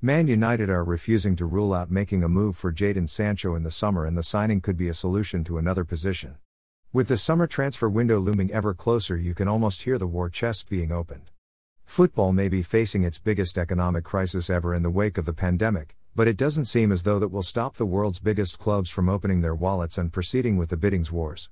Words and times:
Man 0.00 0.28
United 0.28 0.70
are 0.70 0.84
refusing 0.84 1.34
to 1.34 1.44
rule 1.44 1.74
out 1.74 1.90
making 1.90 2.22
a 2.22 2.28
move 2.28 2.56
for 2.56 2.72
Jadon 2.72 3.08
Sancho 3.08 3.56
in 3.56 3.64
the 3.64 3.70
summer, 3.72 4.06
and 4.06 4.16
the 4.16 4.22
signing 4.22 4.60
could 4.60 4.76
be 4.76 4.86
a 4.86 4.94
solution 4.94 5.42
to 5.42 5.58
another 5.58 5.84
position. 5.84 6.36
With 6.92 7.08
the 7.08 7.16
summer 7.16 7.48
transfer 7.48 7.88
window 7.88 8.20
looming 8.20 8.52
ever 8.52 8.74
closer, 8.74 9.16
you 9.16 9.34
can 9.34 9.48
almost 9.48 9.82
hear 9.82 9.98
the 9.98 10.06
war 10.06 10.30
chest 10.30 10.70
being 10.70 10.92
opened. 10.92 11.32
Football 11.84 12.32
may 12.32 12.48
be 12.48 12.62
facing 12.62 13.02
its 13.02 13.18
biggest 13.18 13.58
economic 13.58 14.04
crisis 14.04 14.48
ever 14.48 14.72
in 14.72 14.84
the 14.84 14.88
wake 14.88 15.18
of 15.18 15.26
the 15.26 15.32
pandemic, 15.32 15.96
but 16.14 16.28
it 16.28 16.36
doesn't 16.36 16.66
seem 16.66 16.92
as 16.92 17.02
though 17.02 17.18
that 17.18 17.32
will 17.32 17.42
stop 17.42 17.74
the 17.74 17.84
world's 17.84 18.20
biggest 18.20 18.56
clubs 18.60 18.90
from 18.90 19.08
opening 19.08 19.40
their 19.40 19.52
wallets 19.52 19.98
and 19.98 20.12
proceeding 20.12 20.56
with 20.56 20.68
the 20.68 20.76
biddings 20.76 21.10
wars. 21.10 21.50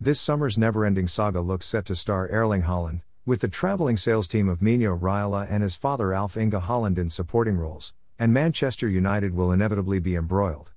This 0.00 0.20
summer's 0.20 0.58
never 0.58 0.84
ending 0.84 1.06
saga 1.06 1.40
looks 1.40 1.66
set 1.66 1.84
to 1.84 1.94
star 1.94 2.26
Erling 2.30 2.62
Haaland, 2.62 3.02
with 3.26 3.42
the 3.42 3.48
traveling 3.48 3.96
sales 3.96 4.26
team 4.26 4.48
of 4.48 4.62
Mino 4.62 4.96
Raiola 4.96 5.46
and 5.50 5.62
his 5.62 5.76
father 5.76 6.14
Alf 6.14 6.36
Inge 6.36 6.54
Haaland 6.54 6.96
in 6.96 7.10
supporting 7.10 7.56
roles, 7.56 7.92
and 8.18 8.32
Manchester 8.32 8.88
United 8.88 9.34
will 9.34 9.52
inevitably 9.52 9.98
be 9.98 10.16
embroiled. 10.16 10.72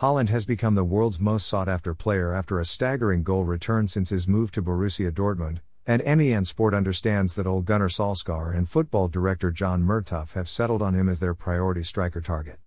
Haaland 0.00 0.28
has 0.28 0.44
become 0.44 0.74
the 0.74 0.84
world's 0.84 1.20
most 1.20 1.46
sought 1.46 1.68
after 1.68 1.94
player 1.94 2.34
after 2.34 2.60
a 2.60 2.66
staggering 2.66 3.22
goal 3.22 3.44
return 3.44 3.88
since 3.88 4.10
his 4.10 4.28
move 4.28 4.52
to 4.52 4.62
Borussia 4.62 5.10
Dortmund, 5.10 5.60
and 5.86 6.02
MEN 6.04 6.44
Sport 6.44 6.74
understands 6.74 7.34
that 7.34 7.46
Ole 7.46 7.62
Gunnar 7.62 7.88
Solskjaer 7.88 8.54
and 8.54 8.68
football 8.68 9.08
director 9.08 9.50
John 9.50 9.82
Murtough 9.82 10.32
have 10.32 10.48
settled 10.48 10.82
on 10.82 10.94
him 10.94 11.08
as 11.08 11.20
their 11.20 11.34
priority 11.34 11.82
striker 11.82 12.20
target. 12.20 12.58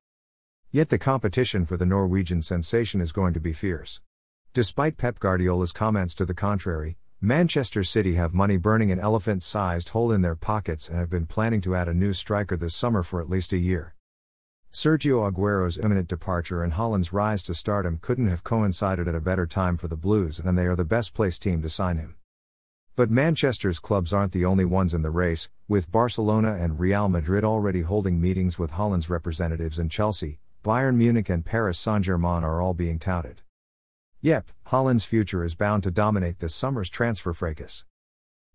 Yet 0.71 0.89
the 0.89 0.97
competition 0.97 1.65
for 1.65 1.77
the 1.77 1.85
Norwegian 1.85 2.41
sensation 2.41 3.01
is 3.01 3.11
going 3.11 3.33
to 3.33 3.39
be 3.39 3.53
fierce. 3.53 4.01
Despite 4.53 4.97
Pep 4.97 5.19
Guardiola's 5.19 5.71
comments 5.71 6.13
to 6.15 6.25
the 6.25 6.33
contrary, 6.33 6.97
Manchester 7.21 7.83
City 7.83 8.13
have 8.13 8.35
money 8.35 8.57
burning 8.57 8.91
an 8.91 8.99
elephant 8.99 9.41
sized 9.41 9.89
hole 9.89 10.11
in 10.11 10.21
their 10.21 10.35
pockets 10.35 10.87
and 10.87 10.99
have 10.99 11.09
been 11.09 11.25
planning 11.25 11.61
to 11.61 11.73
add 11.73 11.87
a 11.87 11.93
new 11.93 12.13
striker 12.13 12.55
this 12.55 12.75
summer 12.75 13.01
for 13.01 13.19
at 13.19 13.27
least 13.27 13.51
a 13.53 13.57
year. 13.57 13.95
Sergio 14.71 15.25
Aguero's 15.27 15.79
imminent 15.79 16.07
departure 16.07 16.63
and 16.63 16.73
Haaland's 16.73 17.11
rise 17.11 17.41
to 17.43 17.55
stardom 17.55 17.97
couldn't 17.99 18.29
have 18.29 18.43
coincided 18.43 19.07
at 19.07 19.15
a 19.15 19.19
better 19.19 19.47
time 19.47 19.77
for 19.77 19.87
the 19.87 19.97
Blues, 19.97 20.39
and 20.39 20.55
they 20.55 20.67
are 20.67 20.75
the 20.75 20.85
best 20.85 21.15
placed 21.15 21.41
team 21.41 21.59
to 21.63 21.69
sign 21.69 21.97
him. 21.97 22.17
But 22.95 23.09
Manchester's 23.09 23.79
clubs 23.79 24.13
aren't 24.13 24.31
the 24.31 24.45
only 24.45 24.65
ones 24.65 24.93
in 24.93 25.01
the 25.01 25.09
race, 25.09 25.49
with 25.67 25.91
Barcelona 25.91 26.55
and 26.59 26.79
Real 26.79 27.09
Madrid 27.09 27.43
already 27.43 27.81
holding 27.81 28.21
meetings 28.21 28.59
with 28.59 28.73
Haaland's 28.73 29.09
representatives, 29.09 29.79
and 29.79 29.89
Chelsea, 29.89 30.37
Bayern 30.63 30.97
Munich, 30.97 31.29
and 31.29 31.43
Paris 31.43 31.79
Saint 31.79 32.05
Germain 32.05 32.43
are 32.43 32.61
all 32.61 32.75
being 32.75 32.99
touted. 32.99 33.41
Yep, 34.21 34.49
Haaland's 34.71 35.05
future 35.05 35.43
is 35.43 35.53
bound 35.53 35.83
to 35.83 35.91
dominate 35.91 36.39
this 36.39 36.55
summer's 36.55 36.89
transfer 36.89 37.33
fracas. 37.33 37.85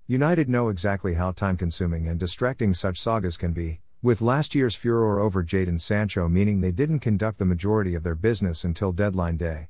United 0.09 0.49
know 0.49 0.69
exactly 0.69 1.15
how 1.15 1.31
time 1.31 1.57
consuming 1.57 2.09
and 2.09 2.19
distracting 2.19 2.75
such 2.75 3.01
sagas 3.01 3.37
can 3.37 3.53
be, 3.53 3.81
with 4.03 4.21
last 4.21 4.57
year's 4.57 4.75
furor 4.75 5.21
over 5.21 5.45
Jadon 5.45 5.81
Sancho 5.81 6.29
meaning 6.29 6.61
they 6.61 6.73
didn't 6.73 6.99
conduct 6.99 7.39
the 7.39 7.45
majority 7.45 7.95
of 7.95 8.03
their 8.03 8.17
business 8.17 8.65
until 8.65 8.91
deadline 8.91 9.37
day. 9.37 9.69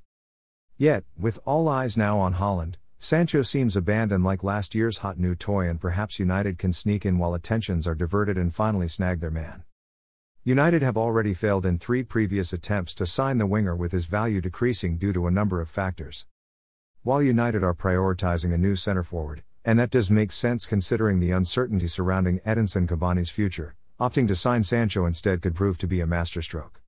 Yet, 0.79 1.05
with 1.19 1.39
all 1.45 1.69
eyes 1.69 1.99
now 1.99 2.19
on 2.19 2.35
Haaland, 2.35 2.77
Sancho 2.99 3.43
seems 3.43 3.77
abandoned 3.77 4.25
like 4.25 4.43
last 4.43 4.75
year's 4.75 4.99
hot 4.99 5.19
new 5.19 5.35
toy, 5.35 5.69
and 5.69 5.79
perhaps 5.79 6.19
United 6.19 6.57
can 6.57 6.73
sneak 6.73 7.05
in 7.05 7.19
while 7.19 7.35
attentions 7.35 7.87
are 7.87 7.95
diverted 7.95 8.39
and 8.39 8.55
finally 8.55 8.89
snag 8.89 9.21
their 9.21 9.31
man. 9.31 9.65
United 10.45 10.83
have 10.83 10.97
already 10.97 11.35
failed 11.35 11.65
in 11.65 11.79
three 11.79 12.03
previous 12.03 12.53
attempts 12.53 12.97
to 12.97 13.07
sign 13.07 13.39
the 13.39 13.47
winger 13.47 13.77
with 13.77 13.93
his 13.93 14.07
value 14.07 14.41
decreasing 14.41 14.97
due 14.97 15.13
to 15.13 15.29
a 15.29 15.31
number 15.31 15.61
of 15.61 15.71
factors. 15.71 16.27
While 17.05 17.23
United 17.23 17.63
are 17.63 17.73
prioritizing 17.73 18.53
a 18.53 18.59
new 18.59 18.75
centre 18.75 19.05
forward, 19.05 19.45
and 19.65 19.79
that 19.79 19.91
does 19.91 20.11
make 20.11 20.33
sense 20.33 20.67
considering 20.67 21.21
the 21.21 21.31
uncertainty 21.31 21.87
surrounding 21.87 22.41
Edinson 22.41 22.89
Cavani's 22.89 23.31
future, 23.31 23.77
opting 24.01 24.27
to 24.27 24.35
sign 24.35 24.65
Sancho 24.65 25.07
instead 25.07 25.43
could 25.43 25.55
prove 25.55 25.79
to 25.79 25.87
be 25.87 26.01
a 26.01 26.09
masterstroke. 26.09 26.83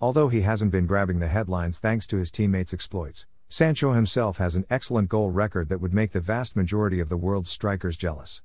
Although 0.00 0.26
he 0.26 0.40
hasn't 0.40 0.72
been 0.72 0.86
grabbing 0.86 1.20
the 1.20 1.28
headlines 1.28 1.78
thanks 1.78 2.08
to 2.08 2.16
his 2.16 2.32
teammates' 2.32 2.74
exploits, 2.74 3.26
Sancho 3.48 3.92
himself 3.92 4.38
has 4.38 4.56
an 4.56 4.66
excellent 4.68 5.08
goal 5.08 5.30
record 5.30 5.68
that 5.68 5.80
would 5.80 5.94
make 5.94 6.10
the 6.10 6.20
vast 6.20 6.56
majority 6.56 6.98
of 6.98 7.08
the 7.08 7.16
world's 7.16 7.50
strikers 7.50 7.96
jealous. 7.96 8.42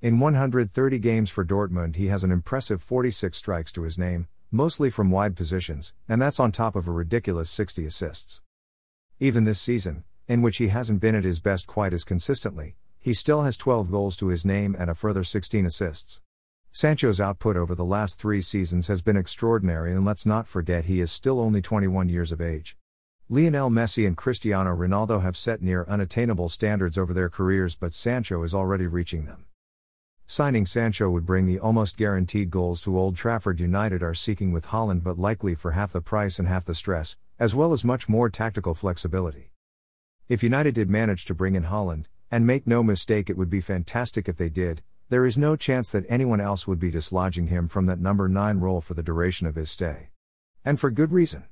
In 0.00 0.20
130 0.20 1.00
games 1.00 1.28
for 1.28 1.44
Dortmund, 1.44 1.96
he 1.96 2.06
has 2.06 2.22
an 2.22 2.30
impressive 2.30 2.80
46 2.80 3.36
strikes 3.36 3.72
to 3.72 3.82
his 3.82 3.98
name, 3.98 4.28
mostly 4.52 4.90
from 4.90 5.10
wide 5.10 5.34
positions, 5.34 5.92
and 6.08 6.22
that's 6.22 6.38
on 6.38 6.52
top 6.52 6.76
of 6.76 6.86
a 6.86 6.92
ridiculous 6.92 7.50
60 7.50 7.84
assists. 7.84 8.40
Even 9.18 9.42
this 9.42 9.60
season, 9.60 10.04
in 10.28 10.40
which 10.40 10.58
he 10.58 10.68
hasn't 10.68 11.00
been 11.00 11.16
at 11.16 11.24
his 11.24 11.40
best 11.40 11.66
quite 11.66 11.92
as 11.92 12.04
consistently, 12.04 12.76
he 13.00 13.12
still 13.12 13.42
has 13.42 13.56
12 13.56 13.90
goals 13.90 14.16
to 14.18 14.28
his 14.28 14.44
name 14.44 14.76
and 14.78 14.88
a 14.88 14.94
further 14.94 15.24
16 15.24 15.66
assists. 15.66 16.20
Sancho's 16.70 17.20
output 17.20 17.56
over 17.56 17.74
the 17.74 17.84
last 17.84 18.20
three 18.20 18.40
seasons 18.40 18.86
has 18.86 19.02
been 19.02 19.16
extraordinary, 19.16 19.90
and 19.90 20.04
let's 20.04 20.24
not 20.24 20.46
forget 20.46 20.84
he 20.84 21.00
is 21.00 21.10
still 21.10 21.40
only 21.40 21.60
21 21.60 22.08
years 22.08 22.30
of 22.30 22.40
age. 22.40 22.76
Lionel 23.28 23.68
Messi 23.68 24.06
and 24.06 24.16
Cristiano 24.16 24.76
Ronaldo 24.76 25.22
have 25.22 25.36
set 25.36 25.60
near 25.60 25.84
unattainable 25.88 26.48
standards 26.48 26.96
over 26.96 27.12
their 27.12 27.28
careers, 27.28 27.74
but 27.74 27.94
Sancho 27.94 28.44
is 28.44 28.54
already 28.54 28.86
reaching 28.86 29.24
them. 29.24 29.46
Signing 30.30 30.66
Sancho 30.66 31.08
would 31.08 31.24
bring 31.24 31.46
the 31.46 31.58
almost 31.58 31.96
guaranteed 31.96 32.50
goals 32.50 32.82
to 32.82 32.98
Old 32.98 33.16
Trafford 33.16 33.60
United 33.60 34.02
are 34.02 34.12
seeking 34.12 34.52
with 34.52 34.66
Haaland, 34.66 35.02
but 35.02 35.18
likely 35.18 35.54
for 35.54 35.70
half 35.70 35.94
the 35.94 36.02
price 36.02 36.38
and 36.38 36.46
half 36.46 36.66
the 36.66 36.74
stress, 36.74 37.16
as 37.38 37.54
well 37.54 37.72
as 37.72 37.82
much 37.82 38.10
more 38.10 38.28
tactical 38.28 38.74
flexibility. 38.74 39.52
If 40.28 40.42
United 40.42 40.74
did 40.74 40.90
manage 40.90 41.24
to 41.24 41.34
bring 41.34 41.54
in 41.54 41.64
Haaland, 41.64 42.04
and 42.30 42.46
make 42.46 42.66
no 42.66 42.82
mistake 42.82 43.30
it 43.30 43.38
would 43.38 43.48
be 43.48 43.62
fantastic 43.62 44.28
if 44.28 44.36
they 44.36 44.50
did, 44.50 44.82
there 45.08 45.24
is 45.24 45.38
no 45.38 45.56
chance 45.56 45.90
that 45.92 46.04
anyone 46.10 46.42
else 46.42 46.68
would 46.68 46.78
be 46.78 46.90
dislodging 46.90 47.46
him 47.46 47.66
from 47.66 47.86
that 47.86 47.98
number 47.98 48.28
9 48.28 48.58
role 48.58 48.82
for 48.82 48.92
the 48.92 49.02
duration 49.02 49.46
of 49.46 49.54
his 49.54 49.70
stay. 49.70 50.10
And 50.62 50.78
for 50.78 50.90
good 50.90 51.10
reason. 51.10 51.44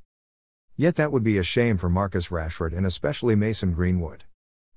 Yet 0.76 0.97
that 0.97 1.12
would 1.12 1.25
be 1.25 1.38
a 1.38 1.43
shame 1.43 1.78
for 1.78 1.88
Marcus 1.88 2.28
Rashford 2.28 2.76
and 2.76 2.84
especially 2.84 3.37
Mason 3.37 3.72
Greenwood. 3.72 4.25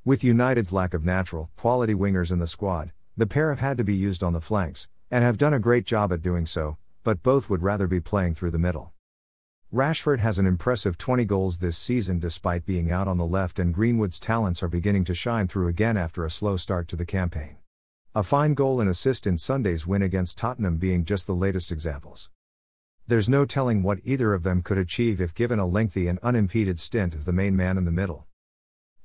With 0.05 0.23
United's 0.23 0.71
lack 0.71 0.93
of 0.93 1.03
natural, 1.03 1.49
quality 1.57 1.93
wingers 1.93 2.31
in 2.31 2.39
the 2.39 2.47
squad, 2.47 2.93
the 3.19 3.28
pair 3.28 3.50
have 3.50 3.59
had 3.59 3.78
to 3.78 3.84
be 3.84 3.94
used 3.94 4.24
on 4.24 4.31
the 4.31 4.40
flanks, 4.40 4.88
and 5.12 5.25
have 5.25 5.38
done 5.38 5.53
a 5.53 5.59
great 5.59 5.85
job 5.85 6.13
at 6.13 6.22
doing 6.22 6.46
so, 6.46 6.78
but 7.03 7.22
both 7.22 7.50
would 7.50 7.62
rather 7.62 7.85
be 7.85 8.00
playing 8.00 8.34
through 8.34 8.50
the 8.50 8.57
middle. 8.57 8.94
Rashford 9.74 10.19
has 10.19 10.40
an 10.40 10.46
impressive 10.46 10.97
20 10.97 11.25
goals 11.25 11.59
this 11.59 11.78
season 11.78 12.19
despite 12.19 12.66
being 12.66 12.90
out 12.94 13.09
on 13.09 13.18
the 13.18 13.25
left, 13.25 13.59
and 13.59 13.74
Greenwood's 13.74 14.19
talents 14.19 14.63
are 14.63 14.69
beginning 14.69 15.03
to 15.03 15.13
shine 15.13 15.50
through 15.50 15.68
again 15.68 15.97
after 15.97 16.24
a 16.24 16.31
slow 16.31 16.56
start 16.56 16.88
to 16.88 16.96
the 16.96 17.06
campaign. 17.06 17.58
A 18.16 18.24
fine 18.24 18.53
goal 18.53 18.79
and 18.79 18.90
assist 18.90 19.28
in 19.28 19.38
Sunday's 19.38 19.85
win 19.85 20.02
against 20.02 20.38
Tottenham 20.38 20.78
being 20.78 21.03
just 21.03 21.28
the 21.28 21.35
latest 21.35 21.74
examples. 21.74 22.29
There's 23.06 23.28
no 23.28 23.44
telling 23.44 23.84
what 23.84 24.00
either 24.06 24.34
of 24.34 24.44
them 24.44 24.62
could 24.62 24.78
achieve 24.78 25.19
if 25.19 25.35
given 25.35 25.59
a 25.59 25.68
lengthy 25.68 26.08
and 26.08 26.19
unimpeded 26.19 26.79
stint 26.79 27.16
as 27.16 27.25
the 27.25 27.34
main 27.34 27.58
man 27.58 27.78
in 27.78 27.84
the 27.84 27.91
middle. 27.91 28.28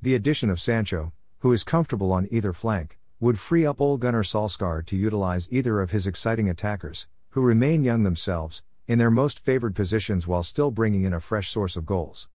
The 0.01 0.15
addition 0.15 0.51
of 0.51 0.61
Sancho, 0.61 1.13
who 1.41 1.53
is 1.53 1.65
comfortable 1.65 2.13
on 2.13 2.29
either 2.31 2.53
flank, 2.53 3.01
would 3.25 3.41
free 3.41 3.65
up 3.65 3.81
Ole 3.81 3.97
Gunnar 3.97 4.23
Solskjaer 4.23 4.85
to 4.85 4.97
utilize 4.99 5.49
either 5.51 5.81
of 5.81 5.93
his 5.93 6.07
exciting 6.07 6.51
attackers, 6.51 7.07
who 7.31 7.41
remain 7.41 7.83
young 7.83 8.03
themselves, 8.03 8.62
in 8.87 8.99
their 8.99 9.11
most 9.11 9.39
favored 9.43 9.75
positions 9.75 10.27
while 10.27 10.43
still 10.43 10.71
bringing 10.71 11.05
in 11.05 11.15
a 11.15 11.21
fresh 11.21 11.49
source 11.49 11.75
of 11.75 11.87
goals. 11.87 12.29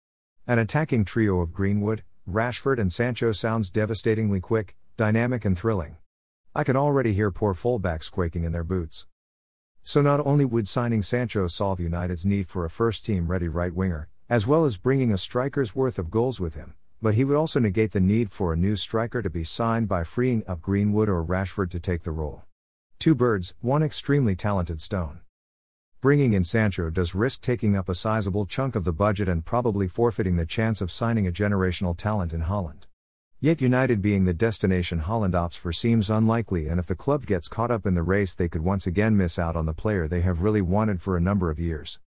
An 0.47 0.57
attacking 0.57 1.05
trio 1.05 1.41
of 1.41 1.53
Greenwood, 1.53 2.01
Rashford, 2.27 2.79
and 2.79 2.91
Sancho 2.91 3.31
sounds 3.33 3.69
devastatingly 3.69 4.39
quick, 4.39 4.75
dynamic, 4.97 5.45
and 5.45 5.55
thrilling. 5.55 5.97
I 6.55 6.63
can 6.63 6.75
already 6.75 7.13
hear 7.13 7.29
poor 7.29 7.53
fullbacks 7.53 8.09
quaking 8.09 8.43
in 8.43 8.51
their 8.51 8.63
boots. 8.63 9.05
So 9.83 10.01
not 10.01 10.25
only 10.25 10.43
would 10.43 10.67
signing 10.67 11.03
Sancho 11.03 11.45
solve 11.45 11.79
United's 11.79 12.25
need 12.25 12.47
for 12.47 12.65
a 12.65 12.69
first 12.71 13.05
team 13.05 13.27
ready 13.27 13.47
right 13.47 13.75
winger, 13.75 14.07
as 14.27 14.47
well 14.47 14.65
as 14.65 14.77
bringing 14.77 15.13
a 15.13 15.19
striker's 15.19 15.75
worth 15.75 15.99
of 15.99 16.09
goals 16.09 16.39
with 16.39 16.55
him, 16.55 16.73
but 17.01 17.15
he 17.15 17.23
would 17.23 17.37
also 17.37 17.59
negate 17.59 17.91
the 17.91 17.99
need 17.99 18.29
for 18.29 18.51
a 18.51 18.57
new 18.57 18.75
striker 18.75 19.21
to 19.21 19.29
be 19.29 19.43
signed 19.43 19.87
by 19.87 20.03
freeing 20.03 20.43
up 20.47 20.61
Greenwood 20.61 21.09
or 21.09 21.23
Rashford 21.23 21.69
to 21.71 21.79
take 21.79 22.03
the 22.03 22.11
role. 22.11 22.43
Two 22.99 23.15
birds, 23.15 23.53
one 23.61 23.81
extremely 23.81 24.35
talented 24.35 24.81
stone. 24.81 25.21
Bringing 26.01 26.33
in 26.33 26.43
Sancho 26.43 26.89
does 26.89 27.15
risk 27.15 27.41
taking 27.41 27.75
up 27.75 27.89
a 27.89 27.95
sizable 27.95 28.45
chunk 28.45 28.75
of 28.75 28.85
the 28.85 28.93
budget 28.93 29.27
and 29.27 29.45
probably 29.45 29.87
forfeiting 29.87 30.37
the 30.37 30.45
chance 30.45 30.81
of 30.81 30.91
signing 30.91 31.27
a 31.27 31.31
generational 31.31 31.95
talent 31.95 32.33
in 32.33 32.43
Haaland. 32.43 32.83
Yet 33.41 33.61
United 33.61 34.01
being 34.01 34.25
the 34.25 34.33
destination 34.33 35.01
Haaland 35.01 35.31
opts 35.31 35.57
for 35.57 35.71
seems 35.71 36.09
unlikely, 36.09 36.67
and 36.67 36.79
if 36.79 36.87
the 36.87 36.95
club 36.95 37.25
gets 37.25 37.47
caught 37.47 37.71
up 37.71 37.85
in 37.85 37.95
the 37.95 38.03
race, 38.03 38.35
they 38.35 38.49
could 38.49 38.63
once 38.63 38.85
again 38.85 39.15
miss 39.15 39.39
out 39.39 39.55
on 39.55 39.65
the 39.65 39.73
player 39.73 40.07
they 40.07 40.21
have 40.21 40.41
really 40.41 40.61
wanted 40.61 41.01
for 41.01 41.15
a 41.15 41.21
number 41.21 41.49
of 41.49 41.59
years. 41.59 41.99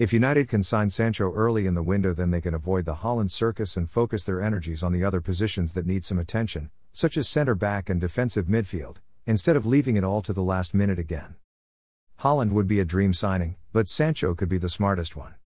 If 0.00 0.14
United 0.14 0.48
can 0.48 0.62
sign 0.62 0.88
Sancho 0.88 1.30
early 1.30 1.66
in 1.66 1.74
the 1.74 1.82
window, 1.82 2.14
then 2.14 2.30
they 2.30 2.40
can 2.40 2.54
avoid 2.54 2.86
the 2.86 2.94
Haaland 2.94 3.30
circus 3.30 3.76
and 3.76 3.90
focus 3.90 4.24
their 4.24 4.40
energies 4.40 4.82
on 4.82 4.92
the 4.94 5.04
other 5.04 5.20
positions 5.20 5.74
that 5.74 5.84
need 5.84 6.06
some 6.06 6.18
attention, 6.18 6.70
such 6.90 7.18
as 7.18 7.28
centre 7.28 7.54
back 7.54 7.90
and 7.90 8.00
defensive 8.00 8.46
midfield, 8.46 8.96
instead 9.26 9.56
of 9.56 9.66
leaving 9.66 9.96
it 9.96 10.04
all 10.04 10.22
to 10.22 10.32
the 10.32 10.42
last 10.42 10.72
minute 10.72 10.98
again. 10.98 11.34
Haaland 12.20 12.52
would 12.52 12.66
be 12.66 12.80
a 12.80 12.84
dream 12.86 13.12
signing, 13.12 13.56
but 13.74 13.90
Sancho 13.90 14.34
could 14.34 14.48
be 14.48 14.56
the 14.56 14.70
smartest 14.70 15.16
one. 15.16 15.34